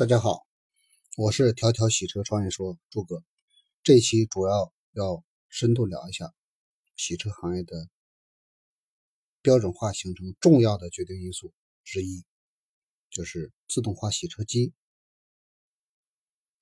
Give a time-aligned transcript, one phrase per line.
[0.00, 0.46] 大家好，
[1.18, 3.22] 我是条条洗车创业说诸葛。
[3.82, 6.34] 这期主要要深度聊一下
[6.96, 7.86] 洗车行业的
[9.42, 11.52] 标准化形成重要的决定因素
[11.84, 12.24] 之一，
[13.10, 14.72] 就是自动化洗车机，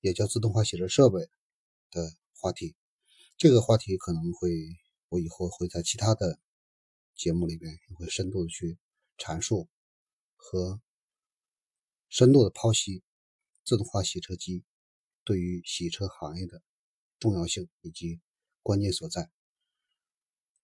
[0.01, 1.21] 也叫自动化洗车设备
[1.91, 2.75] 的话题。
[3.37, 4.49] 这个话题可能会
[5.07, 6.41] 我以后会在其他的
[7.15, 8.77] 节目里边也会深度的去
[9.17, 9.69] 阐述
[10.35, 10.81] 和
[12.09, 13.01] 深度的剖析。
[13.69, 14.63] 自动化洗车机
[15.23, 16.63] 对于洗车行业的
[17.19, 18.19] 重要性以及
[18.63, 19.29] 关键所在，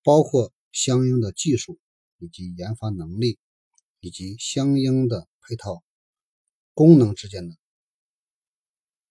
[0.01, 1.79] 包括相应的技术
[2.17, 3.37] 以及研发能力，
[3.99, 5.83] 以及相应的配套
[6.73, 7.55] 功能之间的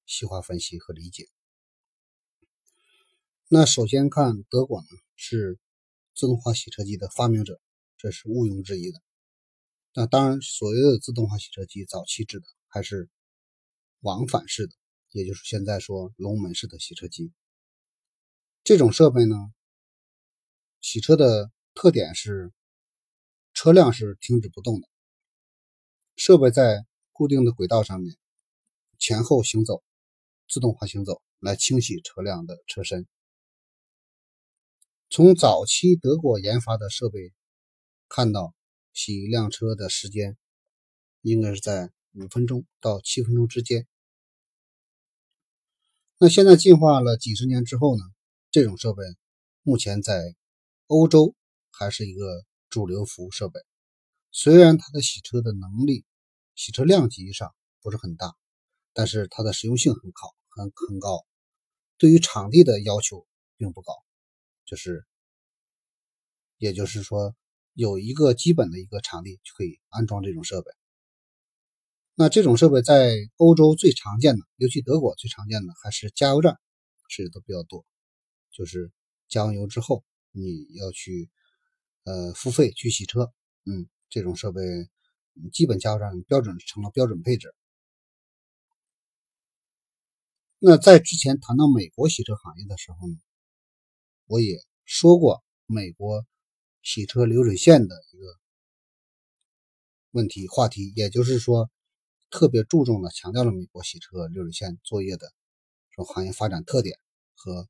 [0.07, 1.29] 细化分析和理解。
[3.47, 5.61] 那首先看德国呢，是
[6.17, 7.61] 自动化洗车机的发明者，
[7.97, 9.01] 这是毋庸置疑的。
[9.93, 13.09] 那当然，所有的自动化洗车机早期指的还是。
[14.05, 14.75] 往返式的，
[15.13, 17.33] 也就是现在说龙门式的洗车机，
[18.63, 19.35] 这种设备呢，
[20.83, 22.53] 洗车的特点是
[23.55, 24.89] 车辆是停止不动的，
[26.17, 28.15] 设备在固定的轨道上面
[28.99, 29.83] 前后行走，
[30.49, 33.09] 自动化行走来清洗车辆的车身。
[35.09, 37.33] 从早期德国研发的设备
[38.07, 38.55] 看到，
[38.93, 40.37] 洗一辆车的时间
[41.23, 43.89] 应该是在五分钟到七分钟之间。
[46.17, 48.05] 那现在进化了几十年之后呢？
[48.53, 49.03] 这种设备
[49.63, 50.37] 目前在
[50.87, 51.35] 欧洲
[51.73, 53.59] 还是一个主流服务设备。
[54.31, 56.05] 虽然它的洗车的能力、
[56.55, 58.33] 洗车量级上不是很大，
[58.93, 61.27] 但是它的实用性很高，很很高。
[61.99, 63.27] 对于场地的要求
[63.57, 63.93] 并不高，
[64.65, 65.05] 就是，
[66.59, 67.35] 也就是说，
[67.73, 70.71] 有一个基本的一个场地就可以安装这种设备。
[72.17, 76.61] 那这种设备在欧洲最常见的，尤其德国最常见的还是加油站
[77.09, 77.85] 使用的比较多。
[78.53, 78.93] 就是
[79.29, 81.29] 加完油之后，你要去
[82.05, 83.33] 呃付费去洗车，
[83.65, 84.63] 嗯，这种设备
[85.53, 87.53] 基本加油站标准成了标准配置。
[90.61, 93.17] 那在之前谈到美国洗车行业的时候呢，
[94.27, 96.25] 我也说过美国
[96.81, 98.39] 洗车流水线的一个
[100.13, 101.69] 问题话题，也就是说。
[102.35, 105.33] 特别注重的强调了美国洗车流水线作业的
[105.91, 106.99] 这种行业发展特点
[107.37, 107.69] 和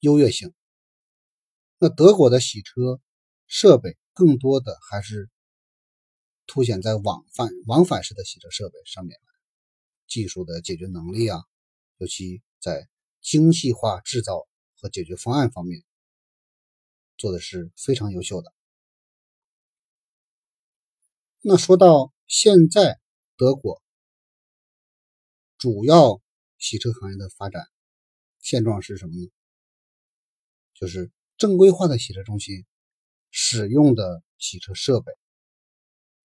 [0.00, 0.52] 优越性。
[1.78, 3.00] 那德国的洗车
[3.46, 5.30] 设备更多的还是
[6.48, 9.16] 凸显在往返往返式的洗车设备上面，
[10.08, 11.44] 技术的解决能力啊，
[11.98, 12.88] 尤其在
[13.20, 15.84] 精细化制造和解决方案方面
[17.16, 18.52] 做的是非常优秀的。
[21.40, 22.98] 那说到现在，
[23.36, 23.80] 德国。
[25.62, 26.20] 主要
[26.58, 27.64] 洗车行业的发展
[28.40, 29.30] 现状是什么呢？
[30.74, 32.66] 就是正规化的洗车中心
[33.30, 35.12] 使用的洗车设备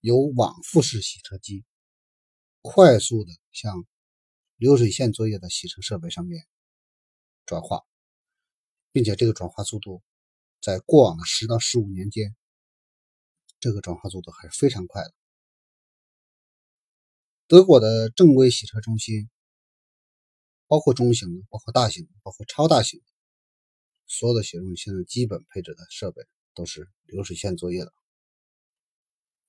[0.00, 1.66] 由往复式洗车机
[2.62, 3.86] 快速的向
[4.56, 6.46] 流水线作业的洗车设备上面
[7.44, 7.82] 转化，
[8.90, 10.02] 并且这个转化速度
[10.62, 12.34] 在过往的十到十五年间，
[13.60, 15.12] 这个转化速度还是非常快的。
[17.48, 19.30] 德国的正规洗车中心，
[20.66, 23.06] 包括中型的、包括大型的、包括超大型的，
[24.08, 27.92] 所有的洗车中心的基本配置的设备都是流水线作业的。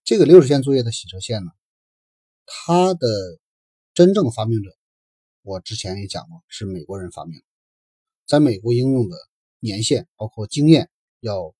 [0.03, 1.51] 这个流水线作业的洗车线呢，
[2.45, 3.07] 它的
[3.95, 4.77] 真正发明者，
[5.41, 7.41] 我之前也讲过，是美国人发明，
[8.27, 9.17] 在美国应用的
[9.59, 11.55] 年限包括经验要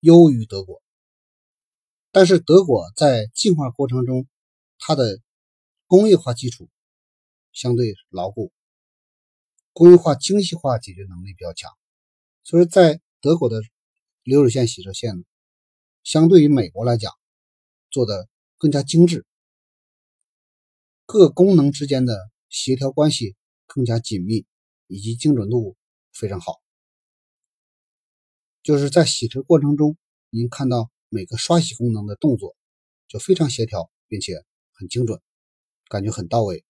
[0.00, 0.82] 优于德国，
[2.10, 4.26] 但是德国在进化过程中，
[4.78, 5.20] 它的
[5.88, 6.68] 工业化基础
[7.50, 8.52] 相对牢固，
[9.72, 11.72] 工业化精细化解决能力比较强，
[12.44, 13.62] 所以在德国的
[14.22, 15.24] 流水线洗车线，
[16.04, 17.14] 相对于美国来讲，
[17.90, 18.28] 做的
[18.58, 19.24] 更加精致，
[21.06, 23.34] 各功能之间的协调关系
[23.66, 24.44] 更加紧密，
[24.88, 25.74] 以及精准度
[26.12, 26.60] 非常好。
[28.62, 29.96] 就是在洗车过程中，
[30.28, 32.54] 您看到每个刷洗功能的动作
[33.06, 35.18] 就非常协调，并且很精准。
[35.88, 36.64] 感觉很到位，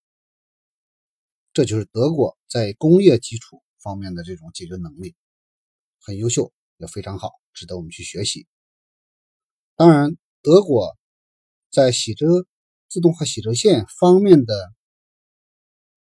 [1.52, 5.16] 这就是德国在工业基础方面的这种解决能力，
[6.00, 8.46] 很优秀，也非常好，值得我们去学习。
[9.74, 10.96] 当然，德国
[11.70, 12.46] 在洗车
[12.88, 14.72] 自动化洗车线方面的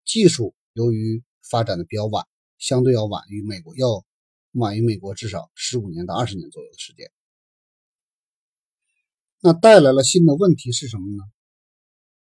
[0.04, 2.26] 技术，由于发展的比较晚，
[2.58, 4.04] 相对要晚于美国，要
[4.52, 7.10] 晚于美国至少十五年到二十年左右的时间。
[9.40, 11.24] 那带来了新的问题是什么呢？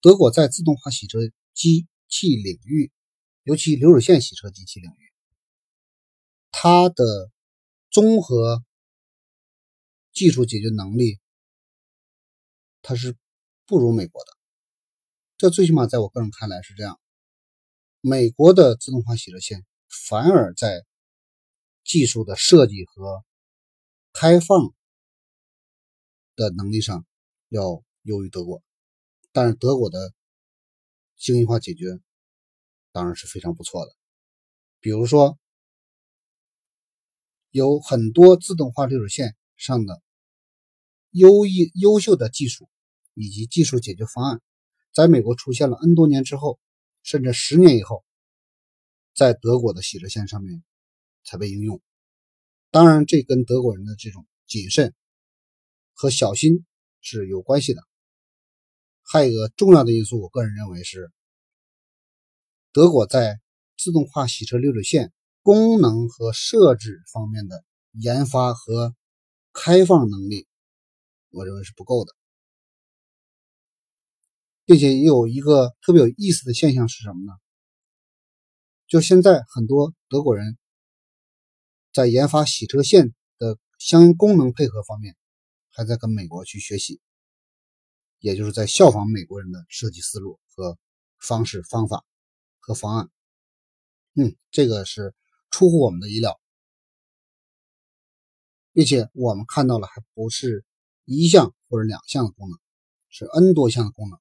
[0.06, 1.18] 德国在自动化洗车
[1.56, 2.92] 机器领域，
[3.42, 5.12] 尤其流水线洗车机器领域，
[6.52, 7.32] 它的
[7.90, 8.64] 综合
[10.14, 11.20] 技术解决能力，
[12.84, 13.18] 它是
[13.66, 14.32] 不如美国的。
[15.38, 17.02] 这最起码在我个人看来是这样。
[18.00, 19.66] 美国的自动化洗车线
[20.08, 20.86] 反而在
[21.84, 23.26] 技术的设计和
[24.14, 24.72] 开放
[26.36, 27.08] 的能力上
[27.50, 28.62] 要优于德国，
[29.36, 30.14] 但是德国的
[31.18, 32.00] 精细化解决
[32.94, 33.94] 当然是非常不错的。
[34.80, 35.38] 比如说，
[37.50, 40.02] 有很多自动化流水线上的
[41.10, 42.70] 优异优秀的技术
[43.14, 44.42] 以及技术解决方案。
[44.94, 46.58] 在美国出现了 N 多年之后，
[47.04, 48.06] 甚至十年以后，
[49.14, 50.64] 在德国的洗车线上面
[51.26, 51.82] 才被应用。
[52.72, 54.96] 当然，这跟德国人的这种谨慎
[55.92, 56.66] 和小心
[57.02, 57.82] 是有关系的。
[59.08, 61.12] 还有一个重要的因素，我个人认为是
[62.74, 63.40] 德国在
[63.78, 68.96] 自动化洗车流水线功能和设置方面的研发和
[69.54, 70.48] 开放能力，
[71.30, 72.14] 我认为是不够的。
[74.66, 77.34] 并且也有一个特别有意思的现象是什么呢？
[78.88, 80.58] 就现在很多德国人
[81.94, 85.16] 在研发洗车线的相应功能配合方面，
[85.70, 87.00] 还在跟美国去学习，
[88.26, 90.80] 也就是在效仿美国人的设计思路和
[91.20, 92.04] 方式方法
[92.58, 93.12] 和方案。
[94.16, 95.14] 嗯，这个是
[95.52, 96.42] 出乎我们的意料，
[98.74, 100.66] 并且我们看到了还不是
[101.04, 102.58] 一项或者两项的功能，
[103.10, 104.20] 是 N 多项的功能。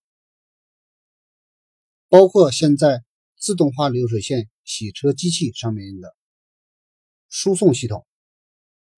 [2.11, 3.03] 包括现在
[3.39, 6.15] 自动化流水线洗车机器上面的
[7.31, 8.07] 输送系统，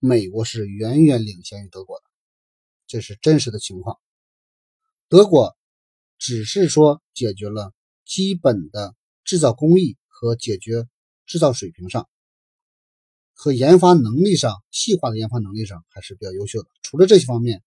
[0.01, 2.05] 美国是远远领先于德国的，
[2.89, 4.01] 这是真实的情况。
[5.09, 5.57] 德国
[6.19, 7.73] 只是说解决了
[8.05, 10.89] 基本的制造工艺和解决
[11.27, 12.09] 制造水平上
[13.33, 16.69] 和研发能力上，细化的研发能力上还是比较优秀的。
[16.83, 17.63] 除了这些方面，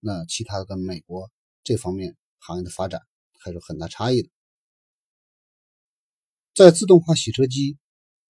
[0.00, 1.32] 那其他的跟美国
[1.64, 3.00] 这方面行业的发展
[3.40, 4.28] 还是很大差异的。
[6.54, 7.76] 在自动化洗车机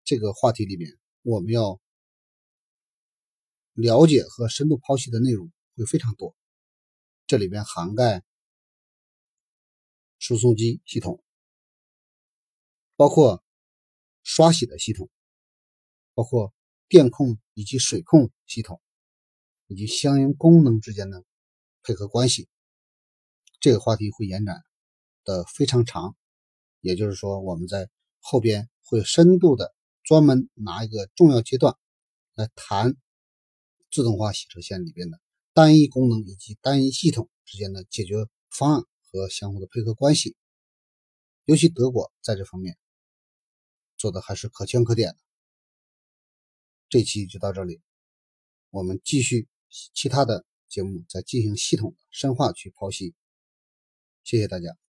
[0.05, 1.81] 这个话题里面，我们要
[3.75, 6.35] 了解和深度剖析的内容会非常多。
[7.27, 8.23] 这里边涵盖
[10.19, 11.23] 输送机系统，
[12.97, 13.45] 包括
[14.23, 15.09] 刷洗的系统，
[16.15, 16.53] 包括
[16.89, 18.81] 电控以及水控系统，
[19.67, 21.25] 以及相应功能之间的
[21.83, 22.49] 配合关系。
[23.61, 24.63] 这个话题会延展
[25.25, 26.17] 的非常长，
[26.81, 27.89] 也就是说，我们在
[28.21, 31.77] 后边会深度的专门拿一个重要阶段
[32.35, 32.97] 来谈
[33.91, 35.21] 自动化洗车线里边的
[35.53, 40.37] 单一功能以及单一系统之间的解决方案和相互的配合关系。
[41.45, 42.77] 尤其德国在这方面
[43.97, 45.19] 做的还是可圈可点的。
[46.89, 47.81] 这期就到这里，
[48.71, 53.15] 我们继续其他的节目再进行系统的深化去剖析。
[54.25, 54.88] 谢谢大家。